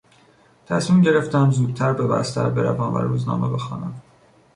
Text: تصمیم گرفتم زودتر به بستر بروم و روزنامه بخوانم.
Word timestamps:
تصمیم 0.65 1.01
گرفتم 1.01 1.51
زودتر 1.51 1.93
به 1.93 2.07
بستر 2.07 2.49
بروم 2.49 2.93
و 2.93 2.97
روزنامه 2.97 3.49
بخوانم. 3.49 4.01